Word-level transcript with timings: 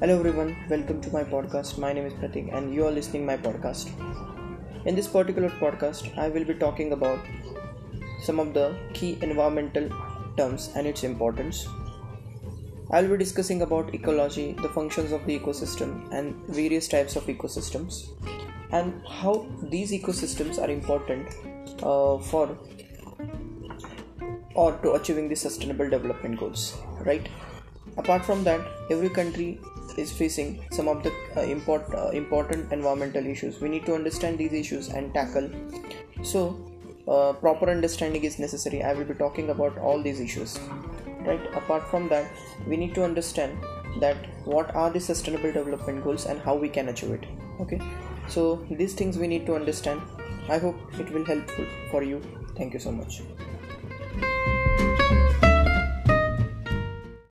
Hello 0.00 0.16
everyone, 0.16 0.50
welcome 0.70 1.00
to 1.00 1.10
my 1.10 1.24
podcast. 1.24 1.76
My 1.76 1.92
name 1.92 2.06
is 2.06 2.12
Pratik 2.18 2.54
and 2.56 2.72
you 2.72 2.86
are 2.86 2.90
listening 2.92 3.26
my 3.26 3.36
podcast. 3.36 3.88
In 4.86 4.94
this 4.94 5.08
particular 5.08 5.48
podcast, 5.62 6.16
I 6.16 6.28
will 6.28 6.44
be 6.44 6.54
talking 6.54 6.92
about 6.92 7.18
some 8.22 8.38
of 8.38 8.54
the 8.54 8.76
key 8.94 9.18
environmental 9.22 9.88
terms 10.36 10.70
and 10.76 10.86
its 10.86 11.02
importance. 11.02 11.66
I 12.92 13.02
will 13.02 13.08
be 13.08 13.16
discussing 13.24 13.62
about 13.62 13.92
ecology, 13.92 14.52
the 14.52 14.68
functions 14.68 15.10
of 15.10 15.26
the 15.26 15.36
ecosystem 15.36 15.90
and 16.12 16.46
various 16.46 16.86
types 16.86 17.16
of 17.16 17.24
ecosystems 17.24 18.10
and 18.70 19.04
how 19.08 19.48
these 19.64 19.90
ecosystems 19.90 20.62
are 20.62 20.70
important 20.70 21.26
uh, 21.82 22.18
for 22.18 22.56
or 24.54 24.72
to 24.84 24.92
achieving 24.92 25.28
the 25.28 25.34
sustainable 25.34 25.90
development 25.90 26.38
goals, 26.38 26.78
right? 27.00 27.28
apart 27.98 28.24
from 28.24 28.44
that 28.44 28.60
every 28.90 29.10
country 29.10 29.60
is 29.98 30.12
facing 30.12 30.64
some 30.70 30.88
of 30.88 31.02
the 31.02 31.12
uh, 31.36 31.42
import, 31.42 31.84
uh, 31.94 32.08
important 32.10 32.72
environmental 32.72 33.26
issues. 33.26 33.60
We 33.60 33.68
need 33.68 33.86
to 33.86 33.94
understand 33.94 34.38
these 34.38 34.52
issues 34.52 34.88
and 34.88 35.12
tackle. 35.12 35.50
So 36.22 36.42
uh, 37.06 37.32
proper 37.34 37.70
understanding 37.70 38.24
is 38.24 38.38
necessary. 38.38 38.82
I 38.82 38.92
will 38.92 39.04
be 39.04 39.14
talking 39.14 39.50
about 39.50 39.78
all 39.78 40.02
these 40.02 40.20
issues. 40.20 40.58
Right? 41.20 41.40
Apart 41.54 41.88
from 41.90 42.08
that 42.08 42.30
we 42.66 42.76
need 42.76 42.94
to 42.94 43.04
understand 43.04 43.58
that 44.00 44.16
what 44.44 44.74
are 44.74 44.90
the 44.90 45.00
sustainable 45.00 45.52
development 45.52 46.04
goals 46.04 46.26
and 46.26 46.40
how 46.40 46.54
we 46.54 46.68
can 46.68 46.88
achieve 46.88 47.10
it. 47.10 47.26
Okay? 47.60 47.80
So 48.28 48.64
these 48.70 48.94
things 48.94 49.18
we 49.18 49.26
need 49.26 49.46
to 49.46 49.54
understand. 49.54 50.00
I 50.48 50.58
hope 50.58 50.76
it 50.98 51.12
will 51.12 51.24
help 51.24 51.50
for 51.90 52.02
you. 52.02 52.22
Thank 52.56 52.72
you 52.72 52.80
so 52.80 52.90
much 52.90 53.22